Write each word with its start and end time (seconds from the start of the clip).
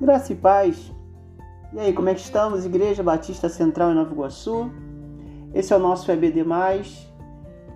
Graça 0.00 0.32
e 0.32 0.36
paz. 0.36 0.90
E 1.74 1.78
aí, 1.78 1.92
como 1.92 2.08
é 2.08 2.14
que 2.14 2.20
estamos, 2.20 2.64
Igreja 2.64 3.02
Batista 3.02 3.50
Central 3.50 3.90
em 3.90 3.94
Nova 3.94 4.10
Iguaçu? 4.10 4.70
Esse 5.52 5.74
é 5.74 5.76
o 5.76 5.78
nosso 5.78 6.10
EBD+, 6.10 6.42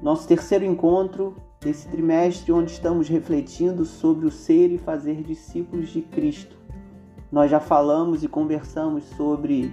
nosso 0.01 0.27
terceiro 0.27 0.65
encontro 0.65 1.37
desse 1.61 1.87
trimestre, 1.87 2.51
onde 2.51 2.71
estamos 2.71 3.11
refletindo 3.11 3.85
sobre 3.85 4.25
o 4.25 4.31
ser 4.31 4.73
e 4.73 4.79
fazer 4.79 5.23
discípulos 5.23 5.91
de 5.91 6.01
Cristo. 6.01 6.57
Nós 7.31 7.51
já 7.51 7.61
falamos 7.61 8.25
e 8.25 8.29
conversamos 8.29 9.05
sobre 9.19 9.71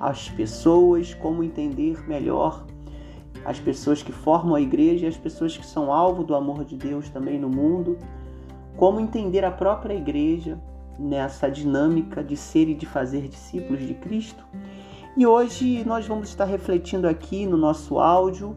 as 0.00 0.28
pessoas, 0.28 1.14
como 1.14 1.44
entender 1.44 2.04
melhor 2.08 2.66
as 3.44 3.60
pessoas 3.60 4.02
que 4.02 4.10
formam 4.10 4.56
a 4.56 4.60
igreja 4.60 5.06
e 5.06 5.08
as 5.08 5.16
pessoas 5.16 5.56
que 5.56 5.64
são 5.64 5.92
alvo 5.92 6.24
do 6.24 6.34
amor 6.34 6.64
de 6.64 6.76
Deus 6.76 7.08
também 7.08 7.38
no 7.38 7.48
mundo, 7.48 7.96
como 8.76 8.98
entender 8.98 9.44
a 9.44 9.50
própria 9.52 9.94
igreja, 9.94 10.58
nessa 10.98 11.50
dinâmica 11.50 12.22
de 12.22 12.36
ser 12.36 12.68
e 12.68 12.74
de 12.74 12.86
fazer 12.86 13.28
discípulos 13.28 13.86
de 13.86 13.94
Cristo. 13.94 14.44
E 15.16 15.26
hoje 15.26 15.84
nós 15.84 16.06
vamos 16.06 16.28
estar 16.28 16.44
refletindo 16.44 17.06
aqui 17.06 17.46
no 17.46 17.56
nosso 17.56 17.98
áudio 17.98 18.56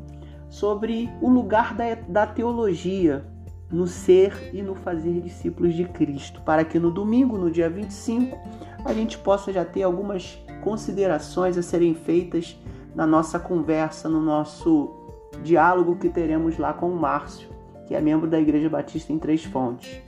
sobre 0.50 1.10
o 1.22 1.30
lugar 1.30 1.74
da, 1.74 1.96
da 1.96 2.26
teologia 2.26 3.26
no 3.72 3.86
ser 3.86 4.52
e 4.54 4.62
no 4.62 4.76
fazer 4.76 5.20
discípulos 5.22 5.74
de 5.74 5.86
Cristo, 5.86 6.42
para 6.42 6.64
que 6.64 6.80
no 6.80 6.90
domingo, 6.90 7.38
no 7.38 7.52
dia 7.52 7.70
25, 7.70 8.38
a 8.86 8.94
gente 8.94 9.18
possa 9.18 9.52
já 9.52 9.66
ter 9.66 9.84
algumas 9.84 10.38
considerações 10.62 11.58
a 11.58 11.62
serem 11.62 11.94
feitas 11.94 12.58
na 12.96 13.06
nossa 13.06 13.38
conversa, 13.38 14.08
no 14.08 14.22
nosso 14.22 14.96
diálogo 15.44 15.98
que 15.98 16.10
teremos 16.10 16.58
lá 16.58 16.74
com 16.74 16.90
o 16.90 16.96
Márcio, 16.96 17.50
que 17.86 17.94
é 17.94 18.02
membro 18.02 18.30
da 18.30 18.40
Igreja 18.40 18.70
Batista 18.70 19.14
em 19.14 19.20
Três 19.20 19.44
Fontes. 19.44 20.02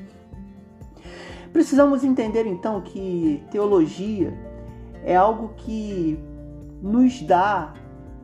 Precisamos 1.51 2.03
entender 2.03 2.45
então 2.45 2.79
que 2.81 3.43
teologia 3.49 4.33
é 5.03 5.15
algo 5.15 5.53
que 5.57 6.19
nos 6.81 7.21
dá 7.21 7.73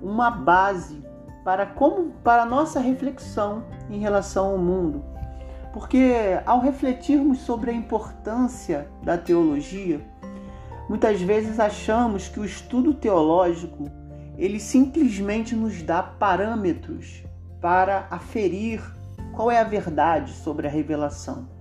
uma 0.02 0.30
base 0.30 1.04
para 1.44 1.66
como 1.66 2.12
para 2.24 2.44
a 2.44 2.46
nossa 2.46 2.80
reflexão 2.80 3.64
em 3.90 4.00
relação 4.00 4.52
ao 4.52 4.58
mundo. 4.58 5.04
Porque 5.74 6.14
ao 6.46 6.60
refletirmos 6.60 7.40
sobre 7.40 7.72
a 7.72 7.74
importância 7.74 8.88
da 9.04 9.18
teologia, 9.18 10.02
muitas 10.88 11.22
vezes 11.22 11.60
achamos 11.60 12.28
que 12.28 12.40
o 12.40 12.46
estudo 12.46 12.94
teológico 12.94 13.86
ele 14.38 14.60
simplesmente 14.60 15.56
nos 15.56 15.82
dá 15.82 16.02
parâmetros 16.04 17.24
para 17.62 18.08
aferir 18.12 18.82
qual 19.34 19.50
é 19.50 19.60
a 19.60 19.64
verdade 19.64 20.32
sobre 20.32 20.68
a 20.68 20.70
revelação. 20.70 21.55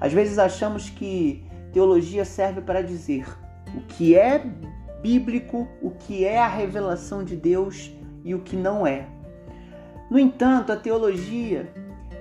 Às 0.00 0.12
vezes 0.12 0.38
achamos 0.38 0.90
que 0.90 1.44
teologia 1.72 2.24
serve 2.24 2.60
para 2.60 2.82
dizer 2.82 3.26
o 3.74 3.80
que 3.82 4.16
é 4.16 4.44
bíblico, 5.02 5.68
o 5.80 5.90
que 5.90 6.24
é 6.24 6.38
a 6.38 6.48
revelação 6.48 7.24
de 7.24 7.36
Deus 7.36 7.92
e 8.24 8.34
o 8.34 8.40
que 8.40 8.56
não 8.56 8.86
é. 8.86 9.06
No 10.10 10.18
entanto, 10.18 10.72
a 10.72 10.76
teologia, 10.76 11.72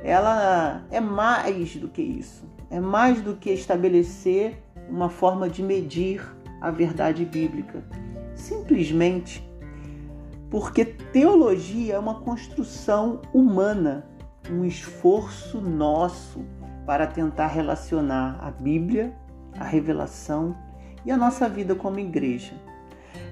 ela 0.04 0.84
é 0.92 1.00
mais 1.00 1.76
do 1.76 1.88
que 1.88 2.02
isso. 2.02 2.46
É 2.70 2.80
mais 2.80 3.22
do 3.22 3.36
que 3.36 3.52
estabelecer 3.52 4.62
uma 4.90 5.10
forma 5.10 5.50
de 5.50 5.62
medir 5.62 6.22
a 6.62 6.72
verdade 6.72 7.26
bíblica. 7.26 7.84
Simplesmente 8.36 9.44
porque 10.50 10.86
teologia 10.86 11.96
é 11.96 12.00
uma 12.00 12.22
construção 12.22 13.22
humana, 13.34 14.06
um 14.50 14.64
esforço 14.64 15.60
nosso 15.60 16.46
para 16.86 17.08
tentar 17.08 17.48
relacionar 17.48 18.38
a 18.42 18.52
Bíblia, 18.52 19.14
a 19.60 19.64
revelação 19.64 20.56
e 21.06 21.12
a 21.12 21.18
nossa 21.18 21.48
vida 21.50 21.76
como 21.76 22.00
igreja. 22.00 22.54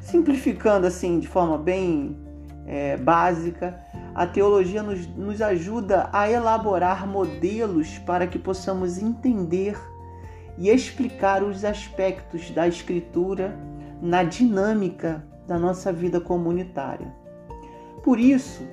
Simplificando 0.02 0.88
assim 0.88 1.20
de 1.20 1.28
forma 1.28 1.58
bem 1.58 2.18
é, 2.66 2.98
básica, 2.98 3.80
a 4.16 4.26
teologia 4.26 4.84
nos, 4.84 5.08
nos 5.08 5.42
ajuda 5.42 6.10
a 6.14 6.30
elaborar 6.30 7.08
modelos 7.08 7.98
para 8.00 8.28
que 8.28 8.40
possamos 8.40 8.98
entender 8.98 9.78
e 10.58 10.70
explicar 10.70 11.44
os 11.44 11.66
aspectos 11.66 12.52
da 12.52 12.68
Escritura 12.68 13.58
na 14.02 14.24
dinâmica 14.24 15.26
da 15.48 15.58
nossa 15.58 15.92
vida 15.92 16.20
comunitária. 16.20 17.08
Por 18.04 18.20
isso, 18.20 18.64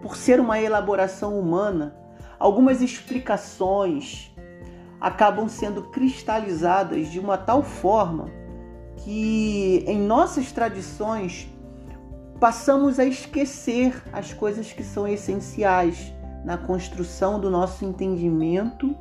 por 0.00 0.16
ser 0.16 0.40
uma 0.40 0.60
elaboração 0.60 1.38
humana, 1.38 1.94
algumas 2.38 2.80
explicações 2.80 4.30
acabam 5.00 5.48
sendo 5.48 5.84
cristalizadas 5.84 7.08
de 7.08 7.18
uma 7.18 7.36
tal 7.36 7.62
forma 7.62 8.30
que 8.96 9.84
em 9.86 10.00
nossas 10.00 10.50
tradições 10.50 11.48
passamos 12.40 12.98
a 12.98 13.04
esquecer 13.04 14.02
as 14.12 14.32
coisas 14.32 14.72
que 14.72 14.82
são 14.82 15.06
essenciais 15.06 16.12
na 16.44 16.56
construção 16.56 17.40
do 17.40 17.50
nosso 17.50 17.84
entendimento 17.84 18.94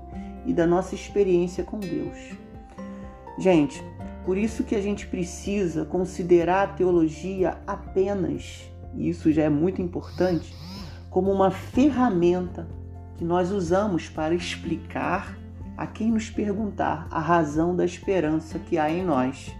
e 0.45 0.53
da 0.53 0.65
nossa 0.65 0.95
experiência 0.95 1.63
com 1.63 1.79
Deus. 1.79 2.17
Gente, 3.37 3.83
por 4.25 4.37
isso 4.37 4.63
que 4.63 4.75
a 4.75 4.81
gente 4.81 5.07
precisa 5.07 5.85
considerar 5.85 6.63
a 6.63 6.73
teologia 6.73 7.57
apenas, 7.65 8.63
e 8.95 9.09
isso 9.09 9.31
já 9.31 9.43
é 9.43 9.49
muito 9.49 9.81
importante, 9.81 10.55
como 11.09 11.31
uma 11.31 11.51
ferramenta 11.51 12.67
que 13.17 13.25
nós 13.25 13.51
usamos 13.51 14.07
para 14.07 14.35
explicar 14.35 15.35
a 15.75 15.85
quem 15.87 16.11
nos 16.11 16.29
perguntar 16.29 17.07
a 17.09 17.19
razão 17.19 17.75
da 17.75 17.83
esperança 17.83 18.59
que 18.59 18.77
há 18.77 18.89
em 18.89 19.03
nós. 19.03 19.51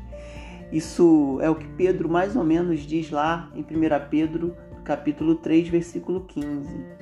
Isso 0.72 1.40
é 1.42 1.50
o 1.50 1.56
que 1.56 1.68
Pedro 1.70 2.08
mais 2.08 2.36
ou 2.36 2.44
menos 2.44 2.82
diz 2.82 3.10
lá 3.10 3.52
em 3.56 3.62
1 3.62 3.66
Pedro, 4.10 4.56
capítulo 4.84 5.36
3, 5.36 5.70
versículo 5.70 6.26
15. 6.26 6.98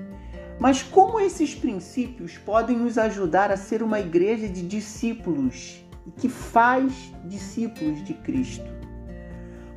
Mas 0.59 0.81
como 0.81 1.19
esses 1.19 1.53
princípios 1.53 2.37
podem 2.37 2.77
nos 2.77 2.97
ajudar 2.97 3.51
a 3.51 3.57
ser 3.57 3.83
uma 3.83 3.99
igreja 3.99 4.47
de 4.47 4.61
discípulos 4.65 5.83
e 6.05 6.11
que 6.11 6.29
faz 6.29 7.13
discípulos 7.25 8.03
de 8.03 8.13
Cristo? 8.13 8.69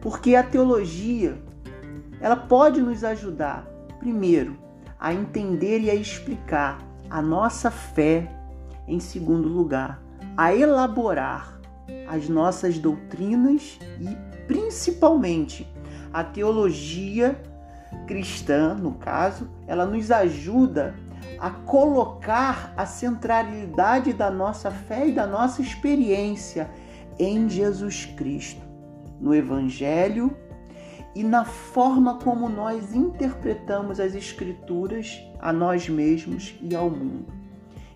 Porque 0.01 0.37
a 0.37 0.43
teologia, 0.45 1.37
ela 2.21 2.37
pode 2.37 2.81
nos 2.81 3.03
ajudar, 3.03 3.67
primeiro, 3.99 4.57
a 4.99 5.13
entender 5.13 5.81
e 5.81 5.91
a 5.91 5.95
explicar 5.95 6.79
a 7.09 7.23
nossa 7.23 7.71
fé, 7.71 8.31
em 8.87 9.01
segundo 9.01 9.49
lugar, 9.49 10.03
a 10.37 10.55
elaborar 10.55 11.59
as 12.09 12.29
nossas 12.29 12.79
doutrinas 12.79 13.79
e 14.01 14.17
principalmente 14.47 15.67
a 16.13 16.25
teologia 16.25 17.41
cristã, 18.07 18.75
no 18.75 18.95
caso, 18.95 19.49
ela 19.67 19.87
nos 19.87 20.11
ajuda 20.11 20.95
a 21.39 21.51
colocar 21.51 22.73
a 22.77 22.87
centralidade 22.87 24.13
da 24.13 24.31
nossa 24.31 24.71
fé 24.71 25.09
e 25.09 25.13
da 25.13 25.27
nossa 25.27 25.63
experiência 25.63 26.69
em 27.19 27.49
Jesus 27.49 28.07
Cristo, 28.07 28.63
no 29.21 29.35
Evangelho 29.35 30.37
e 31.19 31.25
na 31.25 31.45
forma 31.45 32.15
como 32.21 32.49
nós 32.49 32.95
interpretamos 32.95 33.99
as 33.99 34.15
Escrituras 34.15 35.21
a 35.41 35.53
nós 35.53 35.89
mesmos 35.89 36.55
e 36.63 36.77
ao 36.77 36.89
mundo. 36.89 37.27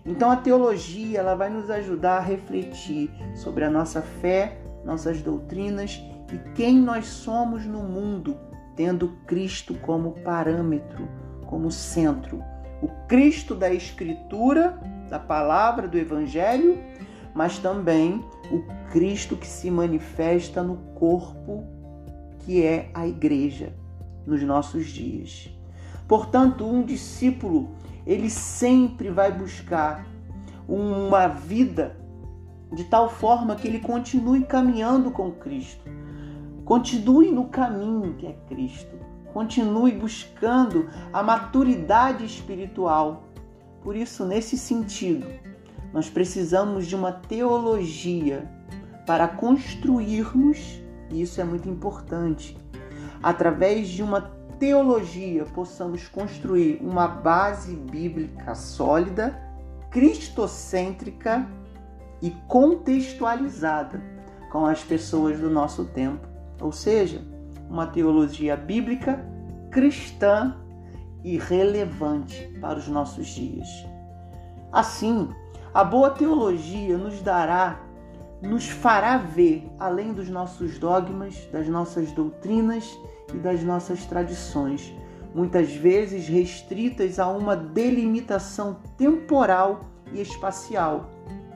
Então 0.05 0.29
a 0.29 0.35
teologia 0.35 1.19
ela 1.19 1.33
vai 1.33 1.49
nos 1.49 1.69
ajudar 1.69 2.17
a 2.17 2.19
refletir 2.19 3.09
sobre 3.33 3.63
a 3.63 3.69
nossa 3.69 4.01
fé, 4.01 4.57
nossas 4.83 5.21
doutrinas 5.21 6.03
e 6.33 6.51
quem 6.53 6.77
nós 6.77 7.05
somos 7.05 7.65
no 7.65 7.79
mundo, 7.79 8.37
tendo 8.75 9.17
Cristo 9.25 9.73
como 9.75 10.19
parâmetro, 10.21 11.07
como 11.45 11.71
centro. 11.71 12.43
O 12.81 12.89
Cristo 13.07 13.55
da 13.55 13.73
Escritura, 13.73 14.77
da 15.09 15.17
palavra, 15.17 15.87
do 15.87 15.97
Evangelho, 15.97 16.77
mas 17.33 17.57
também 17.57 18.21
o 18.51 18.89
Cristo 18.91 19.37
que 19.37 19.47
se 19.47 19.71
manifesta 19.71 20.61
no 20.61 20.75
corpo 20.95 21.82
que 22.45 22.63
é 22.63 22.89
a 22.93 23.07
igreja 23.07 23.73
nos 24.25 24.41
nossos 24.43 24.87
dias. 24.87 25.49
Portanto, 26.07 26.65
um 26.65 26.83
discípulo, 26.83 27.71
ele 28.05 28.29
sempre 28.29 29.09
vai 29.09 29.31
buscar 29.31 30.05
uma 30.67 31.27
vida 31.27 31.97
de 32.71 32.83
tal 32.85 33.09
forma 33.09 33.55
que 33.55 33.67
ele 33.67 33.79
continue 33.79 34.43
caminhando 34.43 35.11
com 35.11 35.31
Cristo. 35.31 35.83
Continue 36.65 37.31
no 37.31 37.45
caminho 37.45 38.15
que 38.15 38.27
é 38.27 38.33
Cristo. 38.47 38.97
Continue 39.33 39.93
buscando 39.93 40.89
a 41.11 41.23
maturidade 41.23 42.25
espiritual. 42.25 43.23
Por 43.81 43.95
isso, 43.95 44.25
nesse 44.25 44.57
sentido, 44.57 45.27
nós 45.93 46.09
precisamos 46.09 46.87
de 46.87 46.95
uma 46.95 47.11
teologia 47.11 48.49
para 49.05 49.27
construirmos 49.27 50.82
e 51.09 51.21
isso 51.21 51.39
é 51.39 51.43
muito 51.43 51.69
importante. 51.69 52.57
Através 53.21 53.87
de 53.87 54.03
uma 54.03 54.21
teologia, 54.59 55.45
possamos 55.45 56.07
construir 56.07 56.79
uma 56.81 57.07
base 57.07 57.75
bíblica 57.75 58.55
sólida, 58.55 59.37
cristocêntrica 59.89 61.47
e 62.21 62.31
contextualizada, 62.47 64.01
com 64.51 64.65
as 64.65 64.83
pessoas 64.83 65.39
do 65.39 65.49
nosso 65.49 65.85
tempo, 65.85 66.27
ou 66.61 66.71
seja, 66.71 67.21
uma 67.69 67.87
teologia 67.87 68.55
bíblica 68.55 69.19
cristã 69.71 70.55
e 71.23 71.37
relevante 71.37 72.55
para 72.61 72.77
os 72.77 72.87
nossos 72.87 73.27
dias. 73.27 73.67
Assim, 74.71 75.29
a 75.73 75.83
boa 75.83 76.11
teologia 76.11 76.97
nos 76.97 77.21
dará, 77.21 77.79
nos 78.43 78.67
fará 78.67 79.17
ver 79.17 79.65
além 79.79 80.11
dos 80.11 80.29
nossos 80.29 80.77
dogmas, 80.77 81.47
das 81.51 81.67
nossas 81.67 82.11
doutrinas 82.11 82.85
e 83.33 83.37
das 83.37 83.63
nossas 83.63 84.05
tradições, 84.05 84.93
muitas 85.33 85.73
vezes 85.73 86.27
restritas 86.27 87.19
a 87.19 87.27
uma 87.27 87.55
delimitação 87.55 88.77
temporal 88.97 89.85
e 90.11 90.21
espacial. 90.21 91.09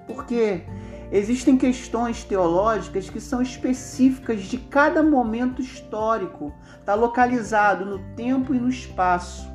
Porque 0.08 0.64
existem 1.12 1.58
questões 1.58 2.24
teológicas 2.24 3.10
que 3.10 3.20
são 3.20 3.42
específicas 3.42 4.44
de 4.44 4.58
cada 4.58 5.04
momento 5.04 5.62
histórico, 5.62 6.54
está 6.80 6.96
localizado 6.96 7.86
no 7.86 8.00
tempo 8.16 8.56
e 8.56 8.60
no 8.60 8.70
espaço. 8.70 9.46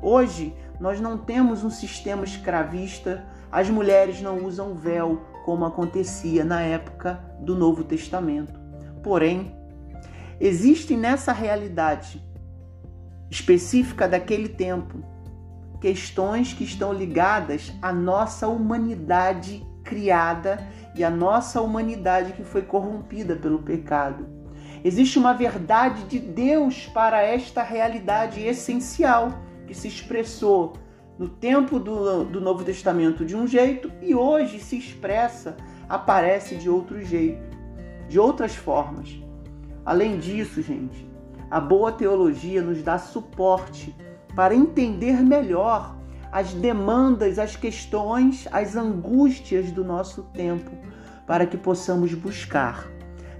Hoje, 0.00 0.54
nós 0.78 1.00
não 1.00 1.18
temos 1.18 1.64
um 1.64 1.70
sistema 1.70 2.22
escravista, 2.22 3.24
as 3.50 3.68
mulheres 3.70 4.20
não 4.20 4.44
usam 4.44 4.74
véu 4.74 5.22
como 5.44 5.64
acontecia 5.64 6.44
na 6.44 6.60
época 6.60 7.18
do 7.40 7.56
Novo 7.56 7.82
Testamento. 7.82 8.58
Porém, 9.02 9.54
existem 10.38 10.96
nessa 10.96 11.32
realidade 11.32 12.22
específica 13.30 14.08
daquele 14.08 14.48
tempo 14.48 15.02
questões 15.80 16.52
que 16.52 16.64
estão 16.64 16.92
ligadas 16.92 17.72
à 17.80 17.92
nossa 17.92 18.48
humanidade 18.48 19.64
criada 19.84 20.58
e 20.94 21.04
à 21.04 21.10
nossa 21.10 21.60
humanidade 21.62 22.32
que 22.32 22.42
foi 22.42 22.62
corrompida 22.62 23.36
pelo 23.36 23.60
pecado. 23.60 24.26
Existe 24.84 25.18
uma 25.18 25.32
verdade 25.32 26.04
de 26.04 26.18
Deus 26.18 26.86
para 26.86 27.22
esta 27.22 27.62
realidade 27.62 28.40
essencial 28.40 29.32
que 29.66 29.74
se 29.74 29.88
expressou 29.88 30.74
no 31.18 31.28
tempo 31.28 31.80
do, 31.80 32.24
do 32.24 32.40
Novo 32.40 32.62
Testamento 32.62 33.24
de 33.24 33.34
um 33.34 33.46
jeito 33.46 33.90
e 34.00 34.14
hoje 34.14 34.60
se 34.60 34.78
expressa, 34.78 35.56
aparece 35.88 36.54
de 36.54 36.70
outro 36.70 37.02
jeito, 37.02 37.56
de 38.08 38.20
outras 38.20 38.54
formas. 38.54 39.20
Além 39.84 40.18
disso, 40.18 40.62
gente, 40.62 41.08
a 41.50 41.58
boa 41.60 41.90
teologia 41.90 42.62
nos 42.62 42.82
dá 42.82 42.98
suporte 42.98 43.94
para 44.36 44.54
entender 44.54 45.20
melhor 45.22 45.96
as 46.30 46.52
demandas, 46.54 47.38
as 47.38 47.56
questões, 47.56 48.46
as 48.52 48.76
angústias 48.76 49.72
do 49.72 49.82
nosso 49.82 50.22
tempo, 50.34 50.70
para 51.26 51.46
que 51.46 51.56
possamos 51.56 52.14
buscar 52.14 52.86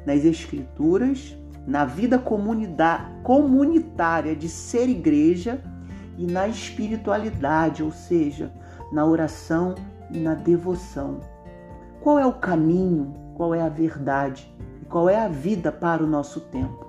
nas 0.04 0.24
Escrituras, 0.24 1.36
na 1.66 1.84
vida 1.84 2.18
comunitária 3.22 4.34
de 4.34 4.48
ser 4.48 4.88
igreja 4.88 5.62
e 6.18 6.26
na 6.26 6.48
espiritualidade, 6.48 7.82
ou 7.82 7.92
seja, 7.92 8.52
na 8.92 9.06
oração 9.06 9.76
e 10.10 10.18
na 10.18 10.34
devoção. 10.34 11.20
Qual 12.00 12.18
é 12.18 12.26
o 12.26 12.32
caminho, 12.32 13.14
qual 13.34 13.54
é 13.54 13.62
a 13.62 13.68
verdade 13.68 14.52
e 14.82 14.84
qual 14.84 15.08
é 15.08 15.16
a 15.16 15.28
vida 15.28 15.70
para 15.70 16.02
o 16.02 16.06
nosso 16.06 16.40
tempo? 16.40 16.84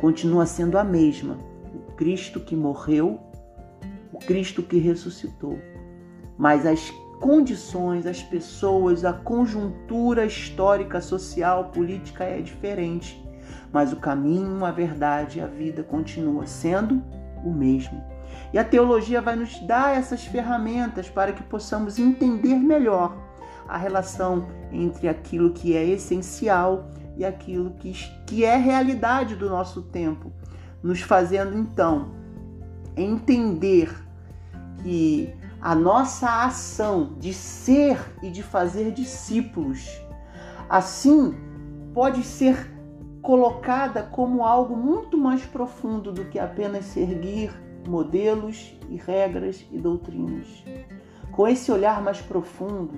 Continua 0.00 0.46
sendo 0.46 0.78
a 0.78 0.84
mesma: 0.84 1.36
o 1.74 1.92
Cristo 1.92 2.38
que 2.38 2.54
morreu, 2.54 3.20
o 4.12 4.18
Cristo 4.18 4.62
que 4.62 4.78
ressuscitou. 4.78 5.58
Mas 6.38 6.64
as 6.64 6.90
condições, 7.20 8.06
as 8.06 8.22
pessoas, 8.22 9.04
a 9.04 9.12
conjuntura 9.12 10.24
histórica, 10.24 11.00
social, 11.00 11.66
política 11.66 12.24
é 12.24 12.40
diferente. 12.40 13.20
Mas 13.72 13.92
o 13.92 13.96
caminho, 13.96 14.64
a 14.64 14.70
verdade, 14.70 15.40
a 15.40 15.46
vida 15.46 15.82
continua 15.82 16.46
sendo 16.46 17.02
o 17.44 17.50
mesmo. 17.50 18.11
E 18.52 18.58
a 18.58 18.64
teologia 18.64 19.20
vai 19.20 19.34
nos 19.34 19.58
dar 19.60 19.96
essas 19.96 20.24
ferramentas 20.24 21.08
para 21.08 21.32
que 21.32 21.42
possamos 21.42 21.98
entender 21.98 22.56
melhor 22.56 23.16
a 23.66 23.78
relação 23.78 24.46
entre 24.70 25.08
aquilo 25.08 25.52
que 25.52 25.74
é 25.74 25.84
essencial 25.84 26.90
e 27.16 27.24
aquilo 27.24 27.70
que, 27.72 27.92
que 28.26 28.44
é 28.44 28.56
realidade 28.56 29.36
do 29.36 29.48
nosso 29.48 29.82
tempo, 29.82 30.32
nos 30.82 31.00
fazendo 31.00 31.56
então 31.56 32.10
entender 32.96 33.90
que 34.82 35.32
a 35.60 35.74
nossa 35.74 36.44
ação 36.44 37.14
de 37.18 37.32
ser 37.32 37.98
e 38.22 38.30
de 38.30 38.42
fazer 38.42 38.90
discípulos, 38.90 39.88
assim, 40.68 41.34
pode 41.94 42.22
ser 42.22 42.70
colocada 43.22 44.02
como 44.02 44.44
algo 44.44 44.76
muito 44.76 45.16
mais 45.16 45.42
profundo 45.44 46.12
do 46.12 46.24
que 46.24 46.38
apenas 46.38 46.86
seguir 46.86 47.52
modelos 47.88 48.74
e 48.88 48.96
regras 48.96 49.66
e 49.70 49.78
doutrinas. 49.78 50.64
Com 51.30 51.48
esse 51.48 51.70
olhar 51.72 52.02
mais 52.02 52.20
profundo, 52.20 52.92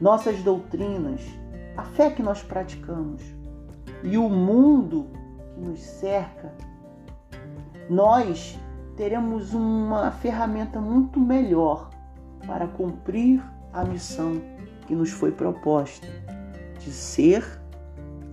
nossas 0.00 0.42
doutrinas, 0.42 1.22
a 1.76 1.82
fé 1.82 2.10
que 2.10 2.22
nós 2.22 2.42
praticamos 2.42 3.22
e 4.02 4.16
o 4.16 4.28
mundo 4.28 5.06
que 5.54 5.60
nos 5.60 5.80
cerca, 5.80 6.52
nós 7.88 8.58
teremos 8.96 9.54
uma 9.54 10.10
ferramenta 10.10 10.80
muito 10.80 11.18
melhor 11.18 11.90
para 12.46 12.66
cumprir 12.66 13.42
a 13.72 13.84
missão 13.84 14.40
que 14.86 14.94
nos 14.94 15.10
foi 15.10 15.32
proposta 15.32 16.06
de 16.78 16.90
ser, 16.90 17.44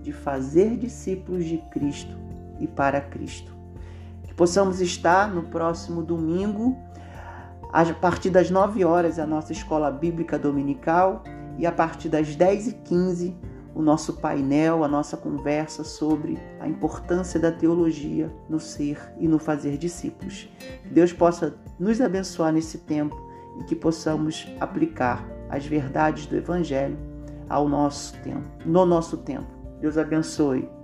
de 0.02 0.12
fazer 0.12 0.76
discípulos 0.76 1.44
de 1.44 1.58
Cristo 1.70 2.16
e 2.58 2.66
para 2.66 3.00
Cristo 3.00 3.57
possamos 4.38 4.80
estar 4.80 5.28
no 5.28 5.42
próximo 5.42 6.00
domingo, 6.00 6.78
a 7.72 7.84
partir 7.92 8.30
das 8.30 8.50
9 8.50 8.84
horas, 8.84 9.18
a 9.18 9.26
nossa 9.26 9.52
escola 9.52 9.90
bíblica 9.90 10.38
dominical 10.38 11.24
e 11.58 11.66
a 11.66 11.72
partir 11.72 12.08
das 12.08 12.28
10h15, 12.36 13.34
o 13.74 13.82
nosso 13.82 14.14
painel, 14.14 14.84
a 14.84 14.88
nossa 14.88 15.16
conversa 15.16 15.82
sobre 15.82 16.38
a 16.60 16.68
importância 16.68 17.38
da 17.38 17.50
teologia 17.50 18.32
no 18.48 18.60
ser 18.60 19.12
e 19.18 19.26
no 19.26 19.40
fazer 19.40 19.76
discípulos. 19.76 20.48
Que 20.84 20.88
Deus 20.88 21.12
possa 21.12 21.56
nos 21.78 22.00
abençoar 22.00 22.52
nesse 22.52 22.78
tempo 22.78 23.20
e 23.60 23.64
que 23.64 23.74
possamos 23.74 24.46
aplicar 24.60 25.28
as 25.50 25.66
verdades 25.66 26.26
do 26.26 26.36
Evangelho 26.36 26.96
ao 27.48 27.68
nosso 27.68 28.16
tempo, 28.22 28.46
no 28.64 28.86
nosso 28.86 29.16
tempo. 29.16 29.48
Deus 29.80 29.98
abençoe. 29.98 30.77